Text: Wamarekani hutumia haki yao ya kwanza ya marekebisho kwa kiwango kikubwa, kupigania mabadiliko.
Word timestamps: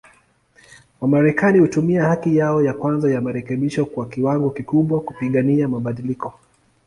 Wamarekani 1.01 1.59
hutumia 1.59 2.03
haki 2.03 2.37
yao 2.37 2.61
ya 2.63 2.73
kwanza 2.73 3.11
ya 3.11 3.21
marekebisho 3.21 3.85
kwa 3.85 4.09
kiwango 4.09 4.49
kikubwa, 4.49 5.01
kupigania 5.01 5.67
mabadiliko. 5.67 6.33